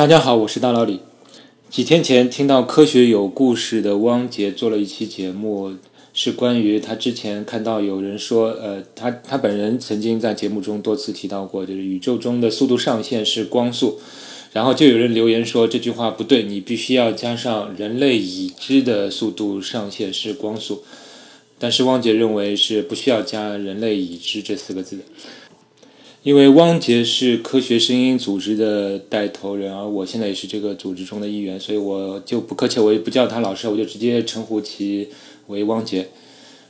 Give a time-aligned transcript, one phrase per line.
[0.00, 1.00] 大家好，我是大老李。
[1.68, 5.74] 几天前听到科学有故事的汪杰做了一期节目，
[6.14, 14.00] 是关于他之前看到有人说，呃，他他本人曾经在节目中多次提到过，就是宇宙中的速度上限是光速，
[14.54, 20.82] 然后就有人留言说这句话不对，你必须要加上人类已知的速度上限是光速。
[21.58, 25.02] 但是汪杰认为是不需要加人类已知这四个字的。
[26.22, 35.08] 因为汪杰是科学声音组织的带头人，而我现在也是这个组织中的一员，所以我就不客气，我也不叫他老师，我就直接称呼其
[35.46, 36.08] 为汪杰。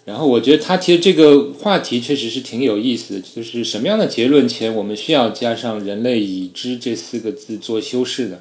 [0.05, 8.41] 然后我觉得他提的这个话题确实是挺有意思的，就是什么样的结论前我们需要加上“人类已知”这四个字做修饰的？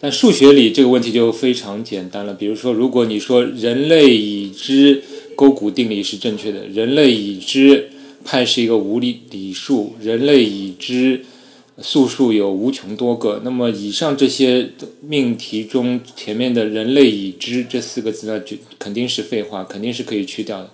[0.00, 5.04] 但数学里这个问题就非常简单了，比如说，如果你说“人类已知
[5.36, 7.90] 勾股定理是正确的”，“人类已知”。
[8.24, 11.24] 派是一个无理理数，人类已知
[11.78, 13.40] 素数有无穷多个。
[13.42, 14.70] 那么以上这些
[15.00, 20.70] 命题中前面的人类已知这四个字呢，就肯定是废话，肯定是可以去掉的。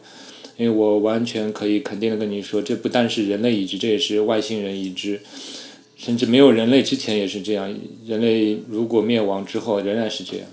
[0.57, 5.21] 因为我完全可以肯定的跟你说，这不但是人类已知，这也是外星人已知，
[5.97, 7.73] 甚至没有人类之前也是这样。
[8.07, 10.47] 人类如果灭亡之后仍然是这样。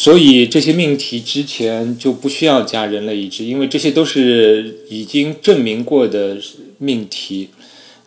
[0.00, 6.38] 所以这些命题之前就不需要加人类已知，因为这些都是已经证明过的
[6.78, 7.50] 命题。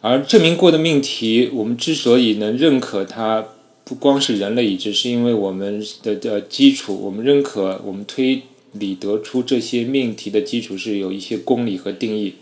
[0.02, 3.46] 而证明过的命题，我们之所以能认可它，
[3.84, 8.42] 不光是人类已知，是因为我们的的基础，我们认可我们推
[8.72, 12.34] 理得出这些命题的基础是有一些公理和定义。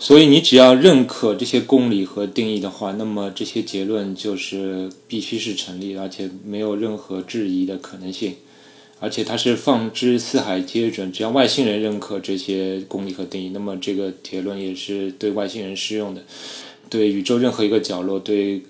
[0.00, 8.34] 所以你只要认可这些公理和定义的话，那么这些结论就是必须是成立，而且没有任何质疑的可能性。
[9.02, 16.22] 而且它是放之四海皆准，只要外星人认可这些公理和定义，那么这个结论也是对外星人适用的，
[16.90, 18.60] 对宇宙任何一个角落，对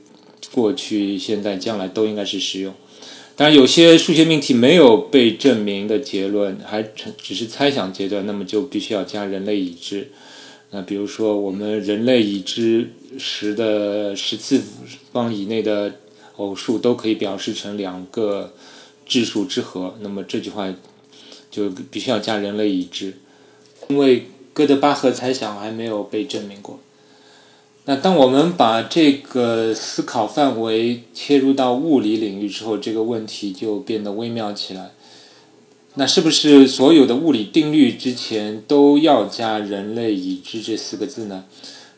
[0.53, 2.73] 过去、现在、将来都应该是适用。
[3.35, 6.81] 当然，有些数学命题没有被证明的结论，还
[7.19, 10.13] 只是猜想阶段，那么就必须要加人类已知。
[10.71, 14.63] 那比如说，我们人类已知十的十次
[15.13, 15.97] 方以内的
[16.37, 18.53] 偶数都可以表示成两个。
[19.11, 20.73] 质数之和，那么这句话
[21.51, 23.15] 就必须要加人类已知，
[23.89, 26.79] 因为哥德巴赫猜想还没有被证明过。
[27.87, 34.93] 那当我们把这个思考范围切入到物理领域之后，这个问题就变得微妙起来。
[35.95, 41.47] 那是不是所有的物理定律之前都要加人类已知这四个字呢？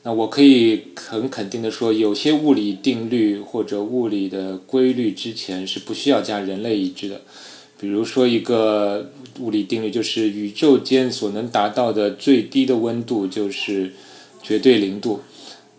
[0.04, 7.20] 那我可以很肯定的说，有些物理定律或者物理的规律之前是不需要加人类已知的。
[7.78, 13.92] 比如说，一个物理定律就是宇宙间所能达到的最低的温度就是
[14.42, 15.20] 绝对零度。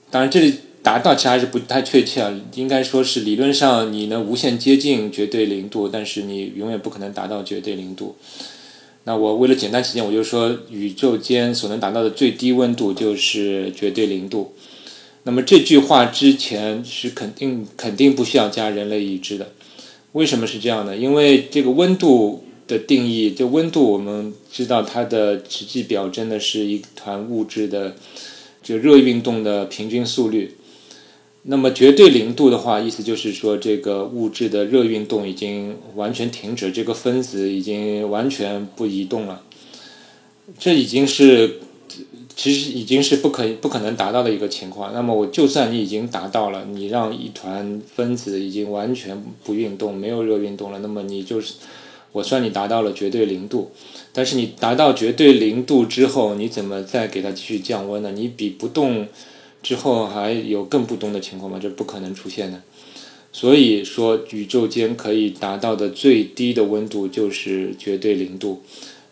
[0.10, 8.16] 当然，这里达到其实还是不太确切啊，应该说是理论上你能无限接近绝对零度，但是你永远不可能达到绝对零度。
[9.06, 14.54] 那我为了简单起见，我就说宇宙间所能达到的最低温度就是绝对零度。
[15.24, 19.52] 那么这句话之前是肯定肯定不需要加人类已知的。
[20.14, 20.96] 为什么是这样呢？
[20.96, 27.96] 因为这个温度的定义，就温度我们知道它的实际表征的是一团物质的
[28.62, 30.56] 就热运动的平均速率。
[31.46, 39.42] 那么绝对零度的话，意思就是说，这个物质的热运动已经完全停止，这个分子已经完全不移动了。
[40.58, 41.60] 这已经是，
[42.34, 44.94] 其实已经是不可不可能达到的一个情况。
[44.94, 51.56] 那么我就算你已经达到了，你让一团分子已经完全不运动，没有热运动了，那么你就是，
[52.14, 53.72] 我算你达到了绝对零度。
[54.14, 58.14] 但是你达到绝对零度之后，你怎么再给它继续降温呢？
[58.14, 59.10] 你比不动。
[59.64, 61.58] 之后还有更不同的情况吗？
[61.60, 62.62] 这不可能出现的。
[63.32, 68.62] 所以说，宇宙间可以达到的最低的温度就是绝对零度，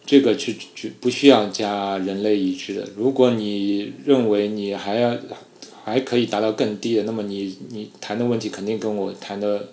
[0.05, 0.53] 这个是
[0.99, 2.87] 不需要加人类已知的。
[2.95, 5.17] 如果你认为你还要
[5.83, 9.69] 还可以达到更低的，那么你你谈的问题肯定跟我谈的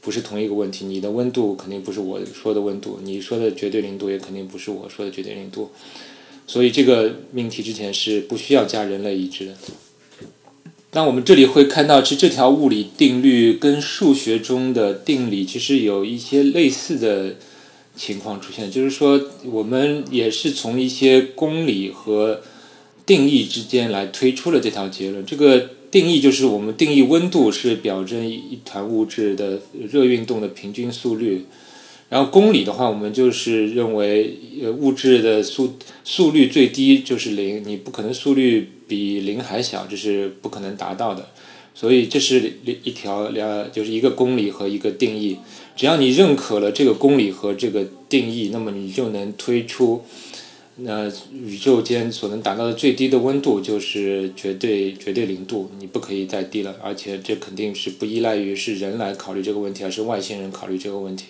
[0.00, 0.86] 不是同一个问题。
[0.86, 5.70] 你的温度肯定不是我说的温度，你说的绝对零度也肯定不是我说的绝对零度。
[6.48, 9.54] 所以这个命题之前是不需要加人类已知的。
[10.94, 17.34] 那我们这里会看到，其实这条物理定律跟数学中的定理其实有一些类似的
[17.96, 22.42] 情况出现，就是说，我们也是从一些公理和
[23.04, 25.26] 定义之间来推出了这条结论。
[25.26, 29.60] 这个定义就是我们定义温度是表征一团物质的
[29.90, 31.46] 热运动的平均速率。
[32.10, 35.74] 然后公理的话，我们就是认为，呃，物质的速
[36.04, 41.28] 速率最低就是零，你不可能速率比零还小，这是不可能达到的。
[41.74, 42.52] 所以这是
[42.84, 45.38] 一条两就是一个公理和一个定义。
[45.74, 50.04] 只要你认可了这个公理和这个定义，那么你就能推出。
[50.76, 56.76] 那宇宙间所能达到的最低的温度就是绝对绝对零度，你不可以再低了。
[56.82, 61.26] 而且这肯定是不依赖于是人来考虑这个问题，而是外星人考虑这个问题。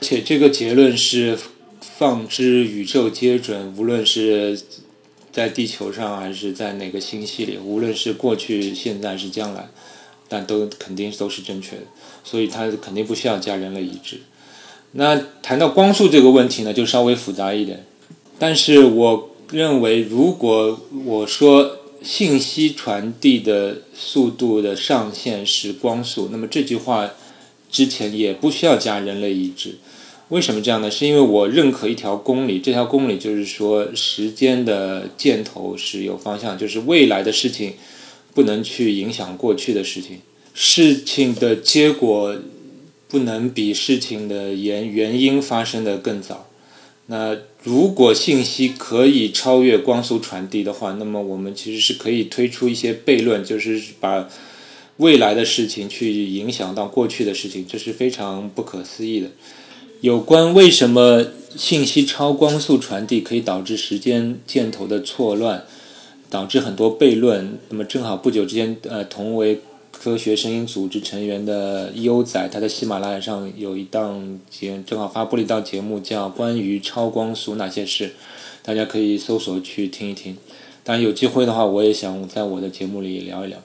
[0.00, 1.38] 而且这个结论是
[1.80, 4.60] 放之宇宙皆准，无论是
[5.32, 9.68] 在地球上还是在哪个星系里，无论是过去、现在是将来，
[10.28, 11.82] 但都肯定都是正确的。
[12.22, 14.20] 所以它肯定不需要加人类意志。
[14.92, 17.84] 那谈到光速这个问题呢，就稍微复杂一点。
[18.38, 27.10] 但是我认为，如果我说信息传递的速度的上限是光速，那么这句话
[27.70, 29.76] 之前也不需要加人类意志。
[30.28, 30.90] 为什么这样呢？
[30.90, 37.74] 是因为我认可一条公理，这条公理就是说，时间的箭头是有方向，就是未来的事情
[38.34, 40.18] 不能去影响过去的事情，
[40.52, 42.36] 事情的结果
[43.06, 46.48] 不能比事情的原原因发生的更早。
[47.06, 54.28] 那如果信息可以超越光速传递的话，那么我们其实是可以推出一些悖论，就是把
[54.98, 59.28] 未来的事情去影响到过去的事情，这是非常不可思议的。
[60.00, 61.24] 有关为什么
[61.56, 65.64] 信息超光速传递可以导致时间箭头的错乱，
[66.28, 69.60] 导致很多悖论，那么正好不久之前，呃，同为。
[69.98, 78.08] 科学声音组织成员的优仔，他在喜马拉雅上有一档节，正好发布了一档节目，叫《关于超光速那些事》，
[78.62, 80.36] 大家可以搜索去听一听。
[80.84, 83.58] 当然有机会的话，我也想在我的节目里聊一聊。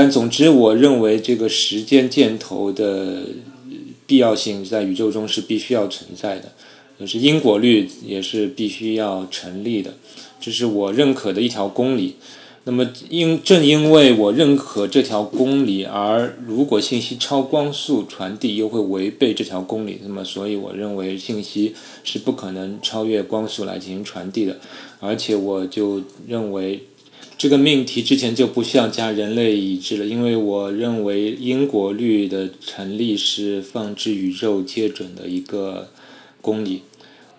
[0.00, 3.24] 但总之，我认为这个时间箭头的
[4.06, 6.52] 必要性在宇宙中是必须要存在的，
[7.00, 9.94] 就是因果律也是必须要成立的，
[10.40, 12.14] 这是我认可的一条公理。
[12.62, 21.74] 那么，因正因为我认可这条公理，而如果信息超光速传递又会违背这条公理，那么所以我认为信息
[22.04, 24.58] 是不可能超越光速来进行传递的。
[25.00, 26.84] 而且我就认为
[27.38, 35.90] 这个命题之前就不需要加人类已知了，因为我认为因果律的成立是放置宇宙皆准的一个
[36.42, 36.82] 公理。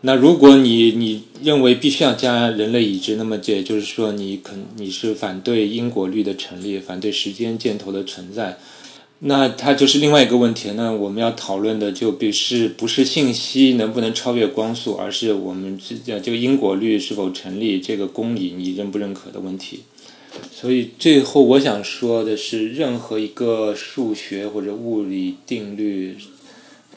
[0.02, 8.58] 那如果你你认为必须要加人类已知，那么这也就是说你肯你是反对因果律的成立，反对时间箭头的存在，
[9.20, 10.72] 那它就是另外一个问题。
[10.76, 19.82] 那我们要讨论的就必是不是信息能不能超越光速，而是我们这这个因果律是否成立，这个公理你认不认可的问题。
[20.52, 26.16] 所以最后我想说的是，任何一个数学或者物理定律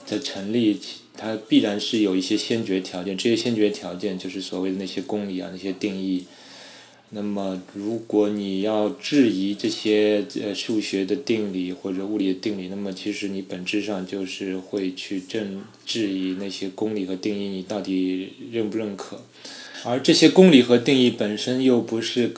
[0.09, 0.79] 的成立。
[1.15, 6.25] 它必然是有一些先决条件，这些先决条件就是所谓的那些公理啊，那些定义。
[7.15, 19.21] 那么，如果你要质疑这些呃数学的定理或者物理的定理，那么其实你本质上就是会去证质疑那些公理和定义，你到底认不认可？
[19.85, 22.33] 而这些公理和定义本身又不是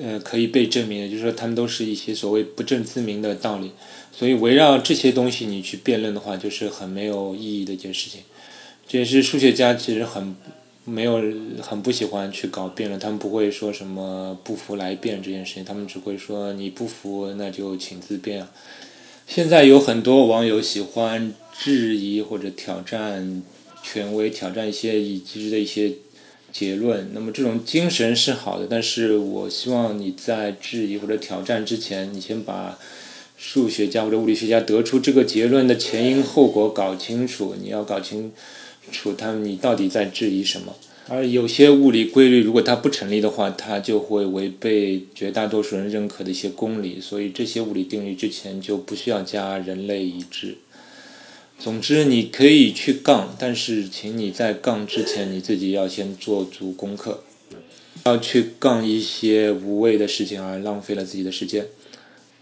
[0.00, 3.72] 呃可以被证明的，就是说他们都是一些所谓不证自明的道理。
[4.12, 8.20] 所以围绕这些东西你去辩论的话，就是很没有意义的一件事情。
[8.86, 10.36] 这也是数学家其实很
[10.86, 11.20] 没有
[11.60, 18.46] 很不喜欢去搞辩论，他们不会说什么不服来辩这件事情，他们只会说你不服那就请自辩。
[19.26, 23.42] 现在有很多网友喜欢质疑或者挑战
[23.82, 25.92] 权威，挑战一些已知的一些
[26.52, 27.10] 结论。
[27.12, 32.78] 那么这种精神是好的，但是我希望你在质疑或者挑战之前，你先把。
[33.38, 38.32] 数学家或者物理学家得出这个结论的前因后果搞清楚，你要搞清
[38.90, 40.74] 楚他们你到底在质疑什么。
[41.08, 50.56] 而有些物理规律如果它不成立的话，它就会违背绝大多数人认可的一些公理，所以这些物理定律之前就不需要加人类已知。
[51.58, 57.22] 总之，你可以去杠，但是请你在杠之前你自己要先做足功课，
[58.04, 61.66] 要去杠一些无谓的事情而浪费了自己的时间。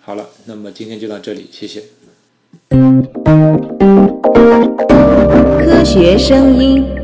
[0.01, 1.85] 好了，那么今天就到这里，谢谢。
[5.85, 7.04] 学声音。